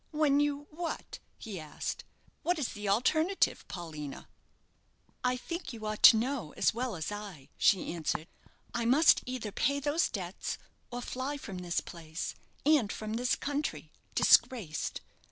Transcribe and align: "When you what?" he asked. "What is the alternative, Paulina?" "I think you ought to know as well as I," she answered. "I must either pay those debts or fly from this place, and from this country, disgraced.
"When 0.09 0.39
you 0.39 0.65
what?" 0.71 1.19
he 1.37 1.59
asked. 1.59 2.05
"What 2.41 2.57
is 2.57 2.69
the 2.69 2.89
alternative, 2.89 3.67
Paulina?" 3.67 4.27
"I 5.23 5.37
think 5.37 5.73
you 5.73 5.85
ought 5.85 6.01
to 6.05 6.17
know 6.17 6.55
as 6.57 6.73
well 6.73 6.95
as 6.95 7.11
I," 7.11 7.49
she 7.55 7.93
answered. 7.93 8.27
"I 8.73 8.83
must 8.83 9.21
either 9.27 9.51
pay 9.51 9.79
those 9.79 10.09
debts 10.09 10.57
or 10.89 11.03
fly 11.03 11.37
from 11.37 11.59
this 11.59 11.81
place, 11.81 12.33
and 12.65 12.91
from 12.91 13.13
this 13.13 13.35
country, 13.35 13.91
disgraced. 14.15 15.01